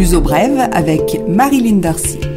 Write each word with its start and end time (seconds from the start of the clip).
L'uso 0.00 0.22
brève 0.22 0.66
avec 0.72 1.20
Marilyn 1.28 1.76
Darcy. 1.76 2.29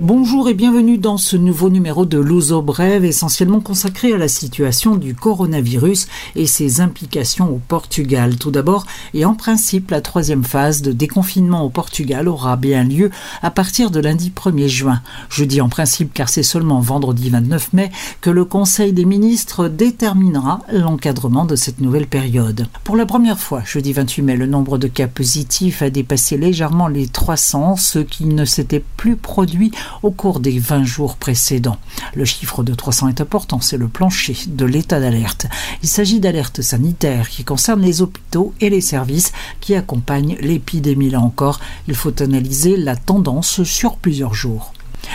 Bonjour 0.00 0.48
et 0.48 0.54
bienvenue 0.54 0.96
dans 0.96 1.16
ce 1.16 1.36
nouveau 1.36 1.70
numéro 1.70 2.06
de 2.06 2.18
L'Ouzo 2.18 2.62
Brève, 2.62 3.04
essentiellement 3.04 3.58
consacré 3.58 4.12
à 4.12 4.16
la 4.16 4.28
situation 4.28 4.94
du 4.94 5.12
coronavirus 5.12 6.06
et 6.36 6.46
ses 6.46 6.80
implications 6.80 7.52
au 7.52 7.60
Portugal. 7.66 8.36
Tout 8.36 8.52
d'abord, 8.52 8.86
et 9.12 9.24
en 9.24 9.34
principe, 9.34 9.90
la 9.90 10.00
troisième 10.00 10.44
phase 10.44 10.82
de 10.82 10.92
déconfinement 10.92 11.64
au 11.64 11.68
Portugal 11.68 12.28
aura 12.28 12.54
bien 12.54 12.84
lieu 12.84 13.10
à 13.42 13.50
partir 13.50 13.90
de 13.90 13.98
lundi 13.98 14.32
1er 14.34 14.68
juin. 14.68 15.02
Je 15.30 15.42
dis 15.42 15.60
en 15.60 15.68
principe 15.68 16.14
car 16.14 16.28
c'est 16.28 16.44
seulement 16.44 16.78
vendredi 16.78 17.28
29 17.28 17.72
mai 17.72 17.90
que 18.20 18.30
le 18.30 18.44
Conseil 18.44 18.92
des 18.92 19.04
ministres 19.04 19.66
déterminera 19.66 20.60
l'encadrement 20.72 21.44
de 21.44 21.56
cette 21.56 21.80
nouvelle 21.80 22.06
période. 22.06 22.68
Pour 22.84 22.94
la 22.94 23.04
première 23.04 23.40
fois, 23.40 23.64
jeudi 23.64 23.92
28 23.92 24.22
mai, 24.22 24.36
le 24.36 24.46
nombre 24.46 24.78
de 24.78 24.86
cas 24.86 25.08
positifs 25.08 25.82
a 25.82 25.90
dépassé 25.90 26.36
légèrement 26.36 26.86
les 26.86 27.08
300, 27.08 27.74
ce 27.74 27.98
qui 27.98 28.26
ne 28.26 28.44
s'était 28.44 28.84
plus 28.96 29.16
produit 29.16 29.72
au 30.02 30.10
cours 30.10 30.40
des 30.40 30.58
20 30.58 30.84
jours 30.84 31.16
précédents. 31.16 31.78
Le 32.14 32.24
chiffre 32.24 32.62
de 32.62 32.74
300 32.74 33.08
est 33.08 33.20
important, 33.20 33.60
c'est 33.60 33.76
le 33.76 33.88
plancher 33.88 34.36
de 34.46 34.64
l'état 34.64 35.00
d'alerte. 35.00 35.46
Il 35.82 35.88
s'agit 35.88 36.20
d'alertes 36.20 36.62
sanitaires 36.62 37.28
qui 37.28 37.44
concernent 37.44 37.82
les 37.82 38.02
hôpitaux 38.02 38.54
et 38.60 38.70
les 38.70 38.80
services 38.80 39.32
qui 39.60 39.74
accompagnent 39.74 40.36
l'épidémie. 40.40 41.10
Là 41.10 41.20
encore, 41.20 41.60
il 41.86 41.94
faut 41.94 42.22
analyser 42.22 42.76
la 42.76 42.96
tendance 42.96 43.62
sur 43.62 43.96
plusieurs 43.96 44.34
jours. 44.34 44.72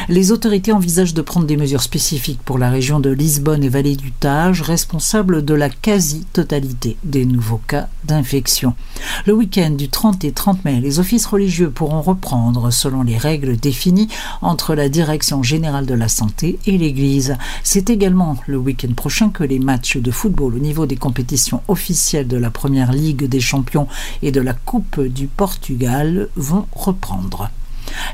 Les 0.09 0.33
autorités 0.33 0.73
envisagent 0.73 1.13
de 1.13 1.21
prendre 1.21 1.47
des 1.47 1.55
mesures 1.55 1.81
spécifiques 1.81 2.41
pour 2.43 2.57
la 2.57 2.69
région 2.69 2.99
de 2.99 3.09
Lisbonne 3.09 3.63
et 3.63 3.69
Vallée 3.69 3.95
du 3.95 4.11
Tage, 4.11 4.61
responsable 4.61 5.45
de 5.45 5.53
la 5.53 5.69
quasi-totalité 5.69 6.97
des 7.05 7.23
nouveaux 7.25 7.61
cas 7.67 7.87
d'infection. 8.03 8.75
Le 9.25 9.33
week-end 9.33 9.69
du 9.69 9.87
30 9.87 10.25
et 10.25 10.33
30 10.33 10.65
mai, 10.65 10.81
les 10.81 10.99
offices 10.99 11.25
religieux 11.25 11.69
pourront 11.69 12.01
reprendre 12.01 12.69
selon 12.69 13.03
les 13.03 13.17
règles 13.17 13.55
définies 13.55 14.09
entre 14.41 14.75
la 14.75 14.89
Direction 14.89 15.41
générale 15.41 15.85
de 15.85 15.93
la 15.93 16.09
santé 16.09 16.59
et 16.65 16.77
l'Église. 16.77 17.37
C'est 17.63 17.89
également 17.89 18.37
le 18.45 18.57
week-end 18.57 18.93
prochain 18.93 19.29
que 19.29 19.45
les 19.45 19.59
matchs 19.59 19.95
de 19.95 20.11
football 20.11 20.55
au 20.55 20.59
niveau 20.59 20.85
des 20.85 20.97
compétitions 20.97 21.61
officielles 21.69 22.27
de 22.27 22.37
la 22.37 22.51
Première 22.51 22.91
Ligue 22.91 23.23
des 23.23 23.39
Champions 23.39 23.87
et 24.21 24.31
de 24.33 24.41
la 24.41 24.53
Coupe 24.53 24.99
du 24.99 25.27
Portugal 25.27 26.27
vont 26.35 26.67
reprendre. 26.73 27.49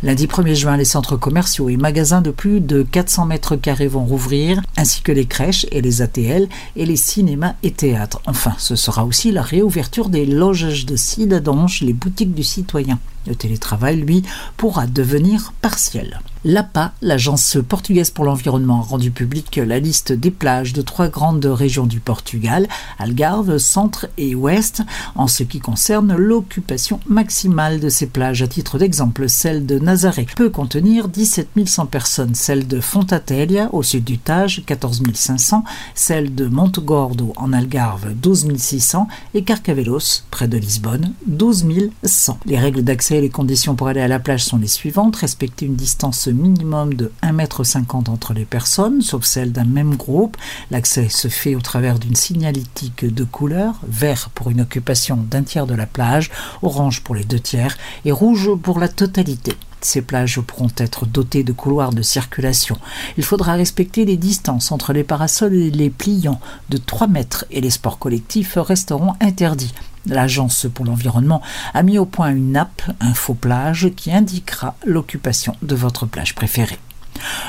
Lundi 0.04 0.28
1er 0.28 0.56
juin, 0.56 0.78
les 0.78 0.86
centres 0.86 1.18
commerciaux 1.18 1.70
et 1.70 1.78
magasins 1.78 2.22
de 2.22 2.32
plus 2.32 2.62
de 2.62 2.84
400 2.84 3.26
mètres 3.26 3.56
carrés 3.56 3.88
vont 3.88 4.06
rouvrir, 4.06 4.62
ainsi 4.78 5.02
que 5.02 5.12
les 5.12 5.26
crèches 5.26 5.66
et 5.72 5.82
les 5.82 6.02
ATL 6.02 6.48
et 6.76 6.86
les 6.86 6.96
cinémas 6.96 7.56
et 7.64 7.72
théâtres. 7.72 8.22
Enfin, 8.26 8.54
ce 8.58 8.76
sera 8.76 9.06
aussi 9.06 9.32
la 9.32 9.42
réouverture 9.42 10.10
des 10.10 10.26
loges 10.26 10.86
de 10.86 10.96
Cidadange, 10.96 11.82
les 11.82 11.94
boutiques 11.94 12.34
du 12.34 12.44
citoyen. 12.44 13.00
Le 13.28 13.36
télétravail, 13.36 13.98
lui, 13.98 14.24
pourra 14.58 14.88
devenir 14.88 15.54
partiel. 15.62 16.20
L'APA, 16.46 16.94
l'agence 17.02 17.58
portugaise 17.68 18.12
pour 18.12 18.24
l'environnement, 18.24 18.80
a 18.80 18.84
rendu 18.84 19.12
publique 19.12 19.58
la 19.58 19.78
liste 19.78 20.14
des 20.14 20.32
plages 20.32 20.72
de 20.72 20.82
trois 20.82 21.10
grandes 21.10 21.46
régions 21.46 21.86
du 21.86 22.00
Portugal, 22.00 22.70
Algarve, 22.98 23.58
Centre 23.58 24.08
et 24.18 24.36
Ouest, 24.36 24.84
en 25.16 25.28
ce 25.28 25.44
qui 25.44 25.60
concerne 25.60 26.16
l'occupation 26.16 27.02
maximale 27.08 27.82
de 27.82 27.90
ces 27.90 28.08
plages. 28.08 28.42
À 28.42 28.48
titre 28.48 28.78
d'exemple, 28.78 29.28
celle 29.28 29.66
de 29.66 29.80
Nazaré 29.80 30.28
peut 30.34 30.50
contenir 30.50 31.10
17 31.10 31.50
100 31.66 31.88
personnes, 31.88 32.36
celle 32.36 32.68
de 32.68 32.80
Fontatelia, 32.80 33.68
au 33.74 33.84
sud 33.84 34.06
du 34.06 34.18
Tage, 34.18 34.64
14 34.66 35.04
500, 35.14 35.66
celle 35.94 36.34
de 36.34 36.48
Montegordo, 36.48 37.34
en 37.36 37.52
Algarve, 37.52 38.14
12 38.14 38.56
600, 38.56 39.10
et 39.34 39.44
Carcavelos, 39.44 40.24
près 40.32 40.48
de 40.48 40.58
Lisbonne, 40.58 41.12
12 41.28 41.66
100. 42.04 42.40
Les 42.46 42.58
règles 42.58 42.84
d'accès 42.84 43.09
les 43.10 43.30
conditions 43.30 43.76
pour 43.76 43.88
aller 43.88 44.02
à 44.02 44.08
la 44.08 44.20
plage 44.20 44.44
sont 44.44 44.58
les 44.58 44.68
suivantes. 44.68 45.16
Respecter 45.16 45.66
une 45.66 45.76
distance 45.76 46.28
minimum 46.28 46.94
de 46.94 47.12
1,50 47.24 47.78
m 47.78 47.86
entre 48.08 48.34
les 48.34 48.46
personnes, 48.46 49.02
sauf 49.02 49.26
celles 49.26 49.52
d'un 49.52 49.66
même 49.66 49.96
groupe. 49.96 50.38
L'accès 50.72 51.10
se 51.10 51.28
fait 51.28 51.56
au 51.56 51.62
travers 51.62 52.00
d'une 52.00 52.16
signalétique 52.16 53.06
de 53.06 53.24
couleur, 53.24 53.76
vert 53.88 54.30
pour 54.36 54.52
une 54.52 54.62
occupation 54.62 55.18
d'un 55.18 55.44
tiers 55.44 55.68
de 55.68 55.74
la 55.74 55.88
plage, 55.88 56.30
orange 56.62 57.02
pour 57.02 57.16
les 57.16 57.24
deux 57.24 57.40
tiers 57.40 57.78
et 58.06 58.12
rouge 58.12 58.52
pour 58.62 58.80
la 58.80 58.88
totalité. 58.88 59.54
Ces 59.82 60.02
plages 60.02 60.42
pourront 60.42 60.72
être 60.78 61.06
dotées 61.06 61.44
de 61.44 61.54
couloirs 61.54 61.94
de 61.94 62.02
circulation. 62.02 62.78
Il 63.18 63.24
faudra 63.24 63.54
respecter 63.54 64.04
les 64.04 64.18
distances 64.18 64.72
entre 64.72 64.92
les 64.92 65.06
parasols 65.06 65.56
et 65.56 65.72
les 65.72 65.90
pliants 65.90 66.42
de 66.70 66.78
3 66.78 67.08
mètres 67.08 67.46
et 67.50 67.62
les 67.62 67.70
sports 67.70 67.98
collectifs 67.98 68.58
resteront 68.58 69.14
interdits. 69.22 69.74
L'Agence 70.06 70.68
pour 70.74 70.86
l'environnement 70.86 71.42
a 71.74 71.84
mis 71.84 71.98
au 71.98 72.06
point 72.06 72.32
une 72.32 72.56
app 72.56 72.82
Info 73.00 73.34
Plage 73.34 73.90
qui 73.96 74.12
indiquera 74.12 74.76
l'occupation 74.86 75.56
de 75.62 75.76
votre 75.76 76.06
plage 76.06 76.36
préférée. 76.36 76.80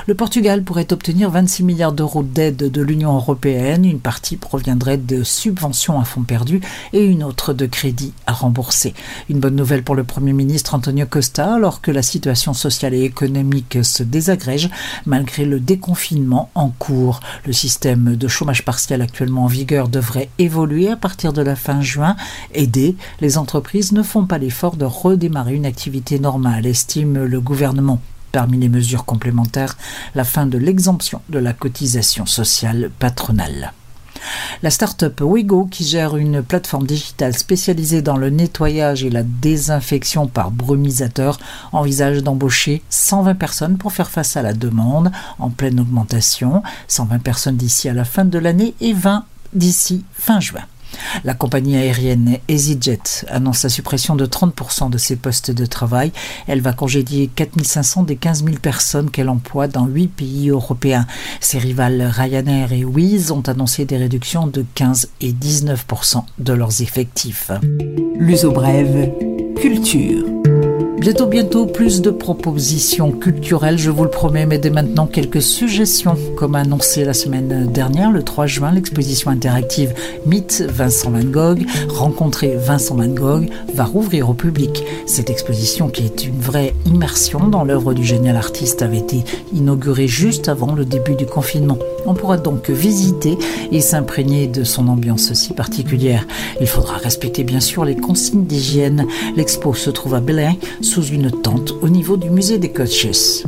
Le 0.07 0.15
Portugal 0.15 0.63
pourrait 0.63 0.93
obtenir 0.93 1.31
26 1.31 1.63
milliards 1.63 1.93
d'euros 1.93 2.23
d'aide 2.23 2.71
de 2.71 2.83
l'Union 2.83 3.15
européenne. 3.15 3.85
Une 3.85 4.01
partie 4.01 4.37
proviendrait 4.37 4.97
de 4.97 5.23
subventions 5.23 6.01
à 6.01 6.05
fonds 6.05 6.23
perdus 6.23 6.61
et 6.93 7.05
une 7.05 7.23
autre 7.23 7.53
de 7.53 7.67
crédits 7.67 8.13
à 8.27 8.33
rembourser. 8.33 8.95
Une 9.29 9.41
bonne 9.41 9.57
nouvelle 9.57 9.83
pour 9.83 9.95
le 9.95 10.05
Premier 10.05 10.33
ministre 10.33 10.75
Antonio 10.75 11.07
Costa 11.07 11.55
alors 11.55 11.81
que 11.81 11.91
la 11.91 12.03
situation 12.03 12.55
sociale 12.55 12.95
et 12.95 13.05
économique 13.05 13.79
se 13.83 14.03
désagrège 14.03 14.71
malgré 15.07 15.45
le 15.45 15.61
déconfinement 15.61 16.51
en 16.55 16.71
cours. 16.71 17.21
Le 17.47 17.53
système 17.53 18.17
de 18.17 18.29
chômage 18.29 18.65
partiel 18.65 19.03
actuellement 19.03 19.45
en 19.45 19.49
vigueur 19.49 19.89
devrait 19.89 20.31
évoluer 20.39 20.91
à 20.91 20.97
partir 20.97 21.33
de 21.33 21.43
la 21.43 21.57
fin 21.57 21.81
juin. 21.81 22.17
Aider, 22.55 22.97
les 23.21 23.39
entreprises 23.39 23.93
ne 23.93 24.03
font 24.03 24.27
pas 24.27 24.39
l'effort 24.39 24.77
de 24.77 24.85
redémarrer 24.85 25.55
une 25.55 25.67
activité 25.67 26.19
normale, 26.19 26.67
estime 26.67 27.25
le 27.25 27.41
gouvernement. 27.41 28.01
Parmi 28.33 28.59
les 28.59 28.69
mesures 28.69 29.05
complémentaires, 29.05 29.77
la 30.15 30.25
fin 30.25 30.47
de 30.47 30.59
l'exemption 30.59 31.21
de 31.29 31.39
la 31.39 31.53
cotisation 31.53 32.27
sociale 32.27 32.91
patronale. 32.99 33.73
La 34.63 34.71
start-up 34.71 35.21
Wigo, 35.23 35.67
qui 35.67 35.85
gère 35.85 36.17
une 36.17 36.43
plateforme 36.43 36.87
digitale 36.87 37.37
spécialisée 37.37 38.03
dans 38.03 38.17
le 38.17 38.31
nettoyage 38.31 39.05
et 39.05 39.11
la 39.11 39.23
désinfection 39.23 40.27
par 40.27 40.51
brumisateur, 40.51 41.39
envisage 41.73 42.23
d'embaucher 42.23 42.83
120 42.91 43.35
personnes 43.35 43.79
pour 43.79 43.93
faire 43.93 44.11
face 44.11 44.37
à 44.37 44.43
la 44.43 44.53
demande 44.53 45.11
en 45.39 45.51
pleine 45.51 45.81
augmentation. 45.81 46.63
120 46.89 47.19
personnes 47.21 47.57
d'ici 47.57 47.89
à 47.89 47.95
la 47.95 48.05
fin 48.05 48.25
de 48.25 48.39
l'année 48.39 48.75
et 48.81 48.93
20 48.93 49.25
d'ici 49.55 50.05
fin 50.13 50.41
juin. 50.41 50.63
La 51.25 51.35
compagnie 51.35 51.77
aérienne 51.77 52.39
EasyJet 52.49 53.27
annonce 53.29 53.63
la 53.63 53.69
suppression 53.69 54.17
de 54.17 54.27
30% 54.27 54.91
de 54.91 54.99
ses 54.99 55.17
postes 55.17 55.51
de 55.51 55.67
travail. 55.67 56.13
Elle 56.47 56.61
va 56.61 56.73
congédier 56.73 57.31
4500 57.35 58.05
des 58.05 58.17
15 58.17 58.45
000 58.45 58.57
personnes 58.57 59.11
qu'elle 59.11 59.29
emploie 59.29 59.69
dans 59.69 59.87
8 59.87 60.09
pays 60.09 60.49
européens. 60.51 61.07
Ses 61.41 61.59
rivales 61.59 62.03
Ryanair 62.03 62.73
et 62.73 62.85
Wizz 62.85 63.31
ont 63.31 63.43
annoncé 63.43 63.85
des 63.85 63.97
réductions 63.97 64.47
de 64.47 64.65
15 64.75 65.09
et 65.21 65.33
19% 65.33 66.23
de 66.39 66.53
leurs 66.53 66.83
effectifs. 66.83 67.51
L'uso 68.19 68.51
brève, 68.53 69.11
culture. 69.57 70.25
Bientôt, 71.01 71.27
bientôt, 71.27 71.67
plus 71.67 72.03
de 72.03 72.11
propositions 72.11 73.11
culturelles, 73.11 73.79
je 73.79 73.91
vous 73.91 74.05
le 74.05 74.11
promets, 74.11 74.47
mais 74.47 74.59
dès 74.59 74.71
maintenant 74.71 75.07
quelques 75.07 75.43
suggestions. 75.43 76.15
Comme 76.37 76.55
annoncé 76.55 77.05
la 77.05 77.15
semaine 77.15 77.67
dernière, 77.73 78.11
le 78.11 78.23
3 78.23 78.47
juin, 78.47 78.73
l'exposition 78.73 79.31
interactive 79.31 79.95
Mythe 80.27 80.63
Vincent 80.69 81.11
Van 81.11 81.25
Gogh, 81.25 81.67
rencontrer 81.89 82.55
Vincent 82.57 82.97
Van 82.97 83.09
Gogh, 83.09 83.49
va 83.75 83.85
rouvrir 83.85 84.29
au 84.29 84.35
public. 84.35 84.85
Cette 85.07 85.31
exposition, 85.31 85.89
qui 85.89 86.05
est 86.05 86.27
une 86.27 86.39
vraie 86.39 86.75
immersion 86.87 87.49
dans 87.49 87.65
l'œuvre 87.65 87.95
du 87.95 88.05
génial 88.05 88.37
artiste, 88.37 88.83
avait 88.83 88.99
été 88.99 89.25
inaugurée 89.55 90.09
juste 90.09 90.49
avant 90.49 90.75
le 90.75 90.85
début 90.85 91.15
du 91.15 91.27
confinement. 91.27 91.79
On 92.07 92.15
pourra 92.15 92.37
donc 92.37 92.71
visiter 92.71 93.39
et 93.73 93.81
s'imprégner 93.81 94.47
de 94.47 94.65
son 94.65 94.89
ambiance 94.89 95.33
si 95.35 95.53
particulière. 95.53 96.27
Il 96.61 96.67
faudra 96.67 96.97
respecter 96.97 97.45
bien 97.45 97.61
sûr 97.61 97.85
les 97.85 97.97
consignes 97.97 98.45
d'hygiène. 98.45 99.07
L'expo 99.37 99.75
se 99.75 99.91
trouve 99.91 100.15
à 100.15 100.21
Belém, 100.21 100.55
sous 100.81 101.05
une 101.05 101.31
tente 101.31 101.73
au 101.83 101.89
niveau 101.89 102.17
du 102.17 102.31
musée 102.31 102.59
des 102.59 102.71
Coches. 102.71 103.45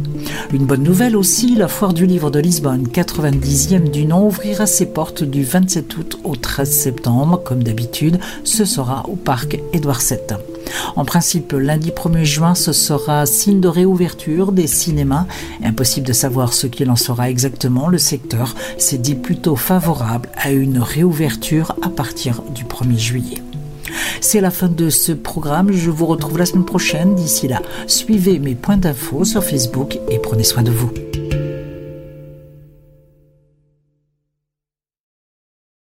Une 0.53 0.67
bonne 0.67 0.83
nouvelle 0.83 1.17
aussi, 1.17 1.55
la 1.55 1.69
foire 1.69 1.95
du 1.95 2.07
livre 2.07 2.31
de 2.31 2.39
Lisbonne, 2.39 2.87
90e 2.87 3.91
du 3.91 4.07
nom, 4.07 4.27
ouvrira 4.27 4.67
ses 4.67 4.87
portes 4.87 5.25
du 5.25 5.45
27 5.45 5.97
août 5.97 6.19
au 6.25 6.37
13 6.37 6.71
septembre. 6.71 7.43
Comme 7.43 7.63
d'habitude, 7.63 8.19
ce 8.45 8.65
sera 8.65 9.09
au 9.09 9.17
parc 9.17 9.59
Édouard 9.73 10.01
VII. 10.01 10.39
En 10.97 11.05
principe, 11.05 11.53
lundi 11.53 11.91
1er 11.91 12.25
juin, 12.25 12.55
ce 12.55 12.73
sera 12.73 13.27
signe 13.27 13.61
de 13.61 13.69
réouverture 13.69 14.53
des 14.53 14.67
cinémas. 14.67 15.27
Impossible 15.63 16.07
de 16.07 16.13
savoir 16.13 16.53
ce 16.53 16.67
qu'il 16.67 16.91
en 16.91 16.97
sera 16.97 17.31
exactement. 17.31 17.89
Le 17.89 17.99
secteur 17.99 18.55
s'est 18.79 18.99
dit 18.99 19.15
plutôt 19.15 19.57
favorable 19.57 20.29
à 20.37 20.51
une 20.51 20.79
réouverture 20.79 21.75
à 21.83 21.89
partir 21.89 22.43
du 22.55 22.65
1er 22.65 22.99
juillet. 22.99 23.43
C'est 24.21 24.41
la 24.41 24.51
fin 24.51 24.69
de 24.69 24.91
ce 24.91 25.13
programme. 25.13 25.73
Je 25.73 25.91
vous 25.91 26.07
retrouve 26.07 26.39
la 26.39 26.47
semaine 26.47 26.65
prochaine. 26.65 27.15
D'ici 27.15 27.49
là, 27.49 27.61
suivez 27.87 28.39
mes 28.39 28.55
points 28.55 28.77
d'infos 28.77 29.25
sur 29.25 29.45
Facebook 29.45 29.99
et 30.11 30.19
prenez 30.19 30.45
soin 30.45 30.63
de 30.63 30.71
vous. 30.71 30.91